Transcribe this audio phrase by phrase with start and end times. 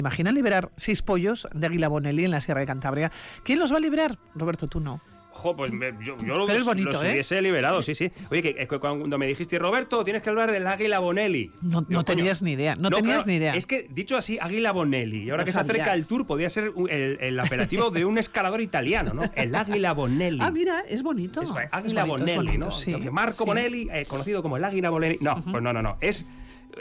[0.00, 3.12] Imagina liberar seis pollos de Águila Bonelli en la Sierra de Cantabria.
[3.44, 4.18] ¿Quién los va a liberar?
[4.34, 4.98] Roberto, tú no.
[5.32, 7.12] Jo, pues me- yo, yo lo- Pero es bonito, los ¿eh?
[7.12, 8.10] hubiese liberado, sí, sí.
[8.32, 11.52] Oye, que, que cuando me dijiste, Roberto, tienes que hablar del Águila Bonelli.
[11.62, 13.54] No, tenías ni idea, no, tenías claro, ni idea.
[13.54, 15.22] Es que dicho así, Águila Bonelli.
[15.22, 18.18] Y ahora No que se acerca el tour, podría ser el, el apelativo de un
[18.18, 19.30] escalador italiano, ¿no?
[19.36, 20.40] El Águila Bonelli.
[20.42, 21.42] Ah, mira, es bonito.
[21.42, 22.70] Es Águila bonito, es Bonelli, bonito, ¿no?
[22.72, 23.44] sí, Marco sí.
[23.44, 25.18] Bonelli, eh, conocido como el Águila Bonelli.
[25.20, 25.96] No, pues no, no, no.
[26.00, 26.26] Es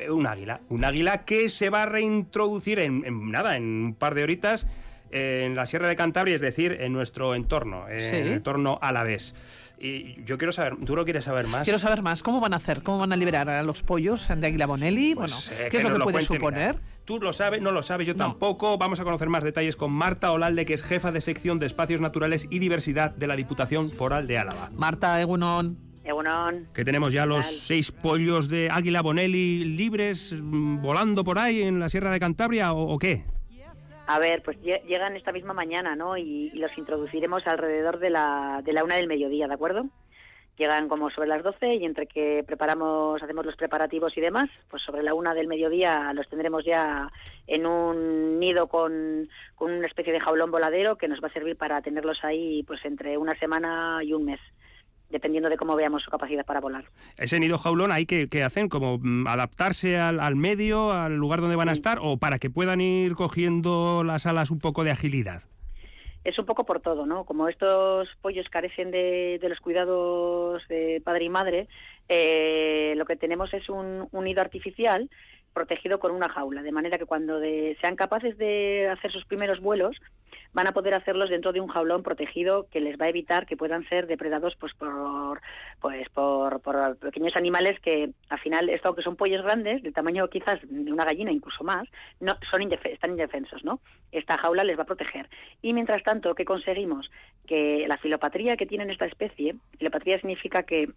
[0.09, 0.61] un águila.
[0.69, 4.67] Un águila que se va a reintroducir en, en nada, en un par de horitas
[5.11, 8.15] eh, en la Sierra de Cantabria, es decir, en nuestro entorno, en Sí.
[8.17, 9.33] el entorno alavés.
[9.81, 11.64] Y yo quiero saber, ¿tú lo quieres saber más?
[11.64, 12.21] Quiero saber más.
[12.21, 12.83] ¿Cómo van a hacer?
[12.83, 15.15] ¿Cómo van a liberar a los pollos de Águila Bonelli?
[15.15, 16.75] Pues, bueno, eh, ¿qué es lo que puede cuente, suponer?
[16.75, 16.87] mira.
[17.06, 18.17] Tú lo sabes, no lo sabes, yo No.
[18.25, 18.78] tampoco.
[18.78, 22.01] Vamos a conocer más detalles con Marta Olalde, que es jefa de sección de espacios
[22.01, 24.69] naturales y diversidad de la Diputación Foral de Álava.
[24.75, 25.78] Marta Egunon.
[26.73, 31.79] Que tenemos ya los seis pollos de Águila Bonelli libres mm, volando por ahí en
[31.79, 33.23] la Sierra de Cantabria o, o qué?
[34.08, 36.17] A ver, pues lle- llegan esta misma mañana, ¿no?
[36.17, 39.86] Y, y los introduciremos alrededor de la, de la una del mediodía, ¿de acuerdo?
[40.58, 44.84] Llegan como sobre las 12 y entre que preparamos, hacemos los preparativos y demás, pues
[44.84, 47.09] sobre la una del mediodía los tendremos ya
[47.47, 51.56] en un nido con, con una especie de jaulón voladero que nos va a servir
[51.56, 54.41] para tenerlos ahí pues entre una semana y un mes,
[55.10, 56.86] dependiendo de cómo veamos su capacidad para volar.
[57.18, 61.42] Ese nido jaulón hay que, que hacen como mm, adaptarse al, al medio, al lugar
[61.42, 64.92] donde van a estar o para que puedan ir cogiendo las alas un poco de
[64.92, 65.44] agilidad.
[66.24, 67.24] es un poco por todo, ¿no?
[67.24, 71.68] Como estos pollos carecen de, de los cuidados de padre y madre,
[72.08, 75.10] eh, lo que tenemos es un, un nido artificial
[75.53, 79.59] protegido con una jaula, de manera que cuando de- sean capaces de hacer sus primeros
[79.59, 79.97] vuelos,
[80.53, 83.58] van a poder hacerlos dentro de un jaulón protegido que les va a evitar que
[83.58, 85.39] puedan ser depredados pues por
[85.80, 90.28] pues por, por pequeños animales que al final esto aunque son pollos grandes del tamaño
[90.28, 91.88] quizás de una gallina incluso más
[92.19, 93.80] no son están indefensos no
[94.11, 95.30] esta jaula les va a proteger.
[95.61, 97.11] Y mientras tanto qué conseguimos
[97.45, 100.89] que la filopatría que tienen esta especie filopatría significa que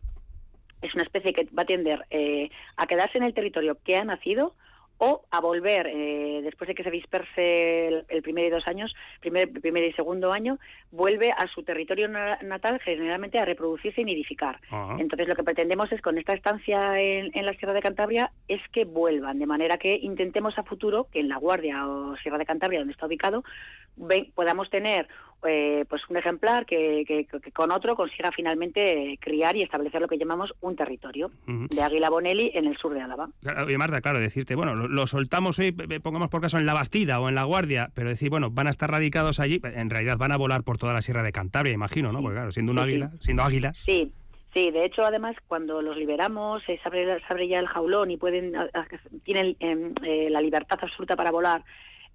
[0.82, 4.04] es una especie que va a tender eh, a quedarse en el territorio que ha
[4.04, 4.54] nacido
[4.98, 8.94] o a volver eh, después de que se disperse el, el primer y dos años,
[9.18, 10.60] primer, primer y segundo año,
[10.92, 14.60] vuelve a su territorio na- natal generalmente a reproducirse y nidificar.
[15.00, 18.60] Entonces lo que pretendemos es con esta estancia en, en la Sierra de Cantabria es
[18.70, 22.46] que vuelvan, de manera que intentemos a futuro que en La Guardia o Sierra de
[22.46, 23.42] Cantabria, donde está ubicado,
[23.96, 25.08] ve- podamos tener
[25.46, 30.00] eh, pues un ejemplar que, que- que con otro consiga finalmente eh, criar y establecer
[30.00, 33.28] lo que llamamos un territorio de Águila Bonelli en el sur de Álava.
[33.64, 36.74] Oye, Marta, claro, decirte, bueno, lo, lo soltamos hoy, eh, pongamos por caso en la
[36.74, 40.16] Bastida o en la Guardia, pero decir, bueno, van a estar radicados allí, en realidad
[40.18, 42.20] van a volar por toda la Sierra de Cantabria, imagino, ¿no?
[42.22, 42.88] Porque claro, siendo un Sí, sí.
[42.90, 43.76] águila, siendo águilas.
[43.84, 44.12] Sí,
[44.54, 48.16] sí, de hecho, además, cuando los liberamos, se abre, se abre ya el jaulón y
[48.16, 48.52] pueden
[49.24, 51.62] tienen em, eh, la libertad absoluta para volar.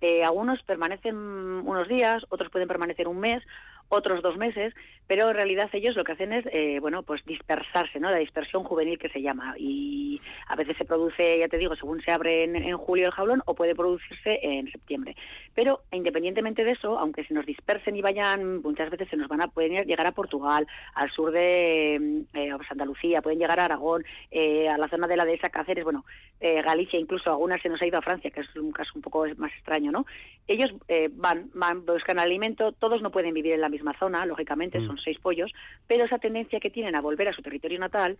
[0.02, 3.44] Eh, algunos permanecen unos días, otros pueden permanecer un mes,
[3.90, 4.74] otros dos meses,
[5.08, 8.12] pero en realidad ellos lo que hacen es, eh, bueno, pues dispersarse, ¿no?
[8.12, 9.56] La dispersión juvenil que se llama.
[9.58, 13.12] Y a veces se produce, ya te digo, según se abre en, en julio el
[13.12, 15.16] jaulón, o puede producirse en septiembre.
[15.56, 19.42] Pero independientemente de eso, aunque se nos dispersen y vayan, muchas veces se nos van
[19.42, 21.96] a pueden llegar a Portugal, al sur de
[22.34, 25.84] eh, pues Andalucía, pueden llegar a Aragón, eh, a la zona de la dehesa Cáceres,
[25.84, 26.06] bueno,
[26.40, 29.02] eh, Galicia, incluso algunas se nos ha ido a Francia, que es un caso un
[29.02, 30.06] poco más extraño, ¿no?
[30.48, 34.79] Ellos eh, van, van, buscan alimento, todos no pueden vivir en la misma zona, lógicamente,
[34.79, 34.88] Mm.
[34.88, 35.51] son seis pollos,
[35.88, 38.17] pero esa tendencia que tienen a volver a su territorio natal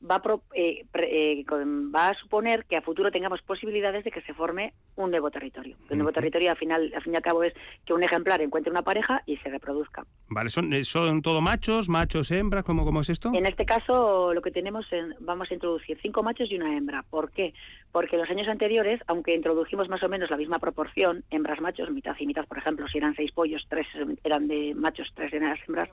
[0.00, 4.10] va a, pro- eh, pre- eh, va a suponer que a futuro tengamos posibilidades de
[4.10, 5.76] que se forme un nuevo territorio.
[5.90, 7.52] El nuevo territorio, al final, al fin y al cabo, es
[7.84, 10.04] que un ejemplar encuentre una pareja y se reproduzca.
[10.28, 13.30] Vale, son, eh, son todo machos, machos, hembras, ¿cómo, cómo es esto?
[13.34, 17.04] En este caso, lo que tenemos, en- vamos a introducir cinco machos y una hembra.
[17.10, 17.54] ¿Por qué?
[17.92, 22.26] Porque los años anteriores, aunque introdujimos más o menos la misma proporción, hembras-machos, mitad y
[22.26, 23.86] mitad, por ejemplo, si eran seis pollos, tres
[24.24, 25.88] eran de machos, tres eran las hembras,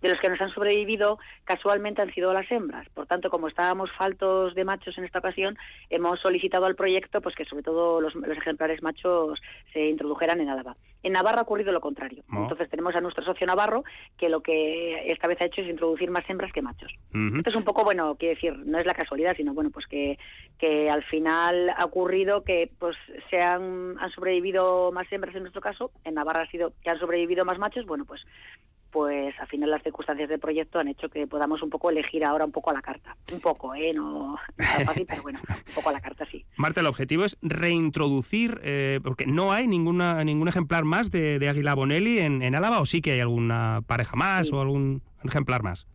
[0.00, 2.88] de los que nos han sobrevivido, casualmente han sido las hembras.
[2.90, 7.34] Por tanto, como estábamos faltos de machos en esta ocasión, hemos solicitado al proyecto pues
[7.34, 9.40] que sobre todo los, los ejemplares machos
[9.72, 10.76] se introdujeran en Álava.
[11.02, 12.22] En Navarra ha ocurrido lo contrario.
[12.32, 12.42] Oh.
[12.42, 13.84] Entonces tenemos a nuestro socio Navarro
[14.18, 16.92] que lo que esta vez ha hecho es introducir más hembras que machos.
[17.36, 20.18] Esto es un poco, bueno, quiero decir, no es la casualidad, sino bueno, pues que,
[20.58, 22.96] que al final ha ocurrido que pues
[23.30, 26.98] se han, han sobrevivido más hembras en nuestro caso, en Navarra ha sido que han
[26.98, 28.24] sobrevivido más machos, bueno, pues
[28.90, 32.44] pues al final las circunstancias del proyecto han hecho que podamos un poco elegir ahora
[32.44, 33.16] un poco a la carta.
[33.32, 33.92] Un poco, ¿eh?
[33.94, 34.38] No, no
[34.78, 36.44] es fácil, pero bueno, un poco a la carta sí.
[36.56, 41.48] Marta, el objetivo es reintroducir, eh, porque no hay ninguna ningún ejemplar más de, de
[41.48, 44.54] Águila Bonelli en, en Álava, o sí que hay alguna pareja más Sí.
[44.54, 45.86] o algún ejemplar más.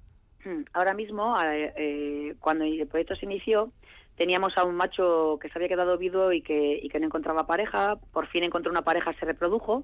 [0.44, 3.72] Hmm, Ahora mismo, eh, cuando el proyecto se inició,
[4.16, 7.46] teníamos a un macho que se había quedado viudo y que, y que no encontraba
[7.48, 9.84] pareja, por fin encontró una pareja, se reprodujo,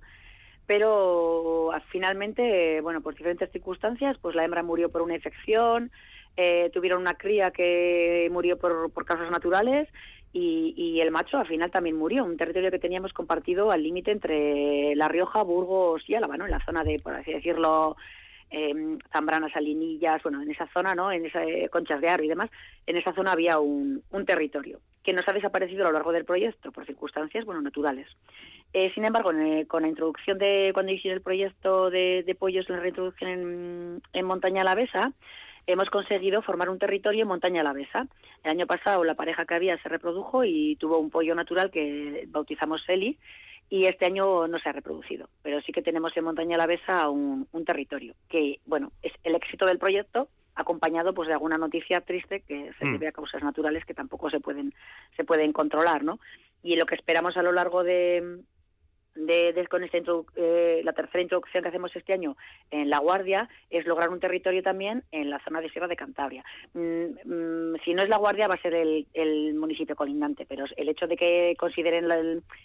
[0.66, 5.92] pero ah, finalmente, bueno, por diferentes circunstancias, pues la hembra murió por una infección,
[6.38, 9.90] eh, tuvieron una cría que murió por, por causas naturales
[10.34, 14.12] y, y, el macho al final también murió, un territorio que teníamos compartido al límite
[14.12, 16.46] entre La Rioja, Burgos y Álava, ¿no?
[16.46, 17.98] En la zona de, por así decirlo,
[18.52, 21.12] eh, Zambrana, Salinillas, bueno, en esa zona, ¿no?
[21.12, 22.50] En esas eh, Conchas de Aro y demás,
[22.86, 26.26] en esa zona había un, un, territorio que nos ha desaparecido a lo largo del
[26.26, 28.08] proyecto por circunstancias, bueno, naturales.
[28.74, 32.70] Eh, sin embargo, eh, con la introducción de, cuando hicimos el proyecto de, de pollos,
[32.70, 35.12] la reintroducción en, en Montaña Alavesa,
[35.68, 38.08] hemos conseguido formar un territorio en montaña alavesa.
[38.44, 42.26] El año pasado la pareja que había se reprodujo y tuvo un pollo natural que
[42.30, 43.18] bautizamos Eli
[43.70, 47.48] y este año no se ha reproducido, pero sí que tenemos en montaña alavesa un,
[47.52, 52.42] un territorio que, bueno, es el éxito del proyecto acompañado pues de alguna noticia triste
[52.42, 52.94] que se mm.
[52.94, 54.74] debe a causas naturales que tampoco se pueden
[55.16, 56.20] se pueden controlar, ¿no?
[56.64, 58.42] Y lo que esperamos a lo largo de,
[59.16, 59.98] de, con esta
[60.36, 62.38] eh, la tercera introducción que hacemos este año
[62.70, 66.44] en La Guardia es lograr un territorio también en la zona de Sierra de Cantabria.
[66.74, 66.80] Mm,
[67.26, 70.90] mm, si no es La Guardia va a ser el, el, municipio colindante, pero el
[70.90, 72.18] hecho de que consideren la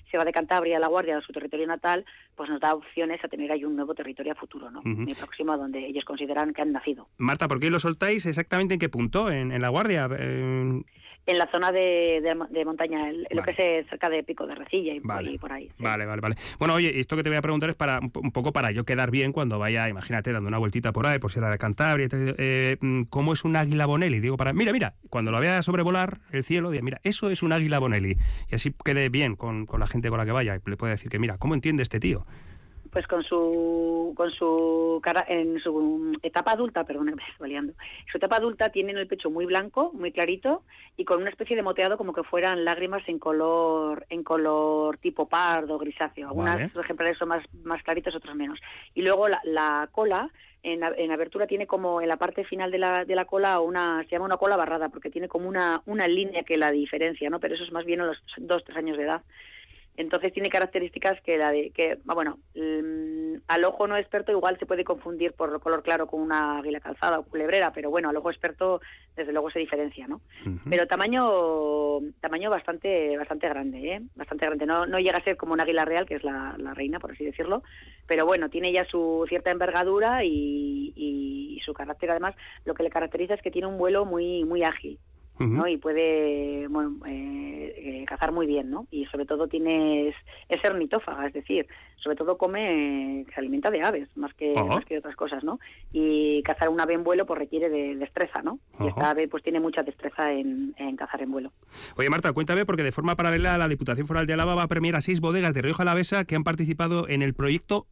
[0.08, 2.04] Sierra de Cantabria, La Guardia, su territorio natal,
[2.34, 4.82] pues nos da opciones a tener ahí un nuevo territorio a futuro, ¿no?
[4.82, 7.08] Muy próximo a donde ellos consideran que han nacido.
[7.18, 9.30] Marta, ¿por qué lo soltáis exactamente en qué punto?
[9.30, 10.08] ¿En, en La Guardia?
[10.18, 10.82] Eh
[11.26, 14.94] en la zona de, de, montaña, en lo que es cerca de Pico de Recilla
[14.94, 15.70] y, por ahí.
[15.78, 16.36] Vale, vale, vale.
[16.58, 19.10] Bueno, oye, esto que te voy a preguntar es para un poco para yo quedar
[19.10, 23.02] bien cuando vaya, imagínate, dando una vueltita por ahí, por Sierra de Cantabria, eh, mm,
[23.04, 24.20] ¿cómo es un águila Bonelli?
[24.20, 27.52] Digo, para, mira, mira, cuando lo vea sobrevolar el cielo, diga, mira, eso es un
[27.52, 28.16] águila Bonelli.
[28.50, 30.60] Y así quede bien con, con la gente con la que vaya.
[30.64, 32.24] Le puede decir que, mira, ¿cómo entiende este tío?
[32.96, 37.74] Pues con su con su cara en su etapa adulta, perdón, me estoy liando.
[38.10, 40.62] Su etapa adulta tiene el pecho muy blanco, muy clarito
[40.96, 45.28] y con una especie de moteado como que fueran lágrimas en color en color tipo
[45.28, 46.28] pardo, grisáceo.
[46.28, 48.58] Algunos ejemplares son más más claritos, otros menos.
[48.94, 50.30] Y luego la, la cola
[50.62, 54.04] en, en, abertura tiene como en la parte final de la, de la cola una
[54.04, 57.40] se llama una cola barrada porque tiene como una una línea que la diferencia, ¿no?
[57.40, 59.20] Pero eso es más bien a los dos tres años de edad.
[59.96, 62.38] Entonces tiene características que la de que bueno
[63.48, 67.20] al ojo no experto igual se puede confundir por color claro con una águila calzada
[67.20, 68.80] o culebrera, pero bueno al ojo experto
[69.14, 70.20] desde luego se diferencia, ¿no?
[70.68, 74.02] Pero tamaño tamaño bastante bastante grande, ¿eh?
[74.14, 74.66] bastante grande.
[74.66, 77.12] No no llega a ser como una águila real que es la, la reina por
[77.12, 77.62] así decirlo,
[78.06, 82.34] pero bueno tiene ya su cierta envergadura y, y, y su carácter además
[82.64, 84.98] lo que le caracteriza es que tiene un vuelo muy muy ágil.
[85.38, 85.68] ¿No?
[85.68, 88.86] Y puede bueno, eh, eh, cazar muy bien, ¿no?
[88.90, 90.14] Y sobre todo tiene, es,
[90.48, 91.66] es es decir,
[91.96, 95.58] sobre todo come, se alimenta de aves, más que, más que de otras cosas, ¿no?
[95.92, 98.58] Y cazar un ave en vuelo pues requiere de destreza, ¿no?
[98.80, 101.52] Y esta ave pues tiene mucha destreza en, en, cazar en vuelo.
[101.96, 104.96] Oye Marta, cuéntame, porque de forma paralela la Diputación Foral de Álava va a premiar
[104.96, 107.86] a seis bodegas de Rioja Alavesa que han participado en el proyecto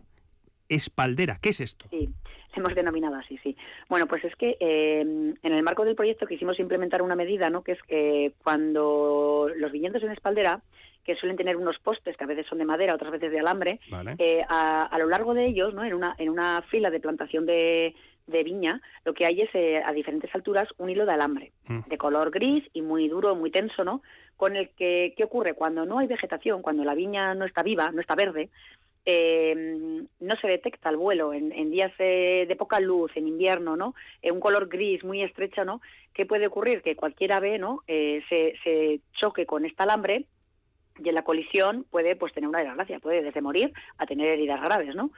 [0.69, 1.39] Espaldera.
[1.43, 1.87] ¿Qué es esto?
[1.91, 2.09] Sí
[2.57, 3.57] hemos denominado así, sí.
[3.89, 7.63] Bueno, pues es que eh, en el marco del proyecto quisimos implementar una medida, ¿no?
[7.63, 10.61] Que es que cuando los viñedos en espaldera,
[11.05, 13.79] que suelen tener unos postes que a veces son de madera, otras veces de alambre,
[14.19, 15.85] eh, a, lo largo de ellos, ¿no?
[15.85, 17.95] En una, en una fila de plantación de,
[18.27, 21.81] de viña, lo que hay es eh, a diferentes alturas un hilo de alambre, mm.
[21.87, 24.03] de color gris y muy duro, muy tenso, ¿no?
[24.37, 25.55] Con el que, ¿qué ocurre?
[25.55, 28.49] Cuando no hay vegetación, cuando la viña no está viva, no está verde,
[29.07, 33.95] eh, no se detecta el vuelo en, días de poca luz, en invierno, ¿no?
[34.23, 35.81] En un color gris muy estrecho, ¿no?
[36.13, 36.83] ¿Qué puede ocurrir?
[36.83, 37.83] Que cualquier ave, ¿no?
[37.87, 40.25] Eh, se, se choque con este alambre
[41.03, 44.61] y en la colisión puede pues tener una desgracia, puede desde morir a tener heridas
[44.63, 45.11] graves, ¿no?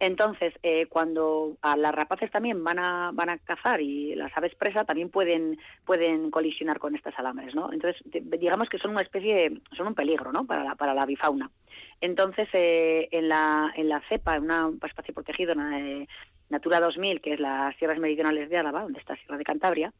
[0.00, 4.54] Entonces, eh, cuando a las rapaces también van a, van a cazar y las aves
[4.54, 7.72] presa también pueden, pueden colisionar con estas alambres, ¿no?
[7.72, 10.46] Entonces, digamos que son una especie, son un peligro, ¿no?
[10.46, 11.50] Para la, para la bifauna.
[12.00, 16.08] Entonces, eh, en, la, en la cepa, en un espacio protegido, en
[16.50, 19.92] Natura 2000, que es las sierras meridionales de Álava, donde está Sierra de Cantabria,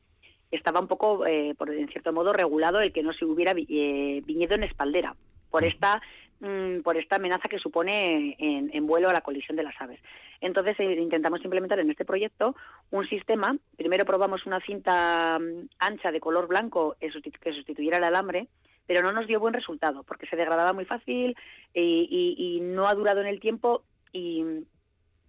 [0.51, 4.23] estaba un poco, eh, por en cierto modo, regulado el que no se hubiera eh,
[4.25, 5.17] viñedo en espaldera,
[5.51, 6.03] por esta
[6.45, 10.01] mm, por esta amenaza que supone en, vuelo a la colisión de las aves.
[10.41, 12.55] Entonces intentamos implementar en este proyecto
[12.91, 13.57] un sistema.
[13.77, 18.49] Primero probamos una cinta mm, ancha de color blanco que sustituyera el alambre,
[18.87, 21.37] pero no nos dio buen resultado porque se degradaba muy fácil
[21.73, 23.83] y, no ha durado en el tiempo
[24.13, 24.45] y,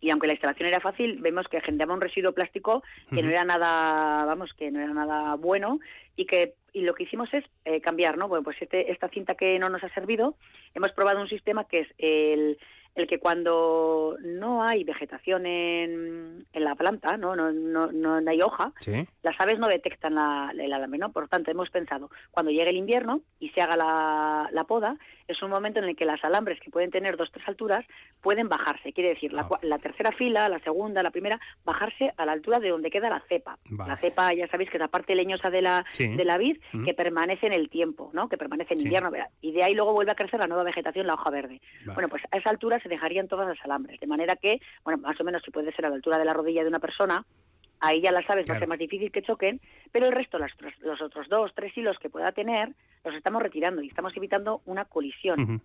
[0.02, 3.44] y aunque la instalación era fácil, vemos que generaba un residuo plástico que no era
[3.44, 5.80] nada, vamos, que no era nada bueno
[6.16, 8.28] y que y lo que hicimos es eh, cambiar, ¿no?
[8.28, 10.36] Bueno, pues este, esta cinta que no nos ha servido,
[10.74, 12.58] hemos probado un sistema que es el,
[12.96, 17.34] el que cuando no hay vegetación en, en la planta, ¿no?
[17.36, 18.74] No, no, no hay hoja,
[19.24, 21.14] las aves no detectan la, el alambre, ¿no?
[21.14, 24.98] Por lo tanto, hemos pensado, cuando llegue el invierno y se haga la, la poda,
[25.28, 27.86] es un momento en el que las alambres, que pueden tener dos tres alturas,
[28.22, 28.94] pueden bajarse.
[28.94, 29.60] Quiere decir, la, ah.
[29.62, 33.22] la, tercera fila, la segunda, la primera, bajarse a la altura de donde queda la
[33.28, 33.58] cepa.
[33.70, 36.94] La cepa, ya sabéis que es la parte leñosa de la, de la vid, que
[36.94, 38.30] permanece en el tiempo, ¿no?
[38.30, 39.12] Que permanece en invierno.
[39.42, 41.62] Y de ahí luego vuelve a crecer la nueva vegetación, la hoja verde.
[41.94, 44.00] Bueno, pues a esa altura se dejarían todas las alambres.
[44.00, 46.34] De manera que, bueno, más o menos si puede ser a la altura de la
[46.34, 47.26] rodilla de una persona,
[47.88, 49.62] ahí ya las aves va a ser más difícil que choquen,
[49.92, 52.70] pero el resto, los otros dos, tres hilos que pueda tener,
[53.04, 55.62] los estamos retirando y estamos evitando una colisión.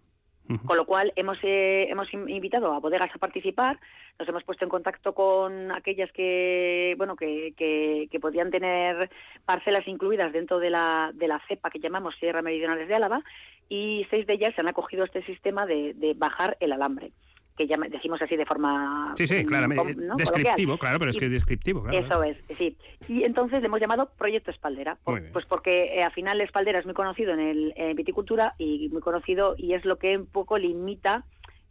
[0.66, 3.78] Con lo cual hemos, eh, hemos invitado a bodegas a participar,
[4.18, 9.10] nos hemos puesto en contacto con aquellas que, bueno, que, que, podían tener
[9.44, 13.22] parcelas incluidas dentro de la, de la cepa que llamamos Sierra Meridionales de Álava
[13.68, 17.12] y seis de ellas se han acogido a este sistema de, de bajar el alambre
[17.60, 19.12] que ya decimos así de forma...
[19.18, 19.68] Sí, sí, claro,
[20.16, 21.82] descriptivo, claro, pero es que es descriptivo.
[21.82, 22.74] Claro, eso es, sí.
[23.06, 26.94] Y entonces le hemos llamado Proyecto Espaldera, pues porque eh, al final Espaldera es muy
[26.94, 31.26] conocido en, el, en viticultura y muy conocido y es lo que un poco limita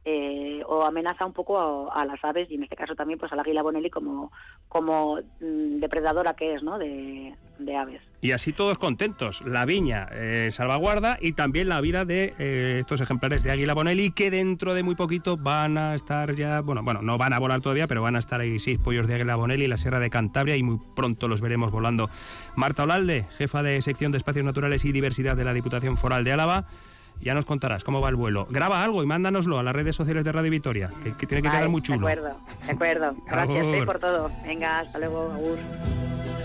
[0.06, 3.36] eh, o amenaza un poco a, las aves y en este caso también pues a
[3.36, 4.32] la águila bonelli como,
[4.70, 6.80] como mm, depredadora que es ¿no?
[6.80, 7.36] de,
[7.78, 8.02] aves.
[8.22, 9.42] Y así todos contentos.
[9.42, 14.12] La viña eh, salvaguarda y también la vida de eh, estos ejemplares de águila bonelli
[14.12, 17.60] que dentro de muy poquito van a estar ya, bueno, bueno, no van a volar
[17.60, 20.10] todavía, pero van a estar ahí seis pollos de águila bonelli en la Sierra de
[20.10, 22.10] Cantabria y muy pronto los veremos volando.
[22.56, 26.32] Marta Olalde, jefa de sección de espacios naturales y diversidad de la Diputación Foral de
[26.32, 26.66] Álava.
[27.22, 28.48] Ya nos contarás cómo va el vuelo.
[28.50, 31.70] Graba algo y mándanoslo a las redes sociales de Radio Vitoria, que, tiene que quedar
[31.70, 32.08] muy chulo.
[32.08, 33.16] De acuerdo, de acuerdo.
[33.26, 34.32] Gracias por todo.
[34.46, 35.58] Venga, hasta luego, Agur.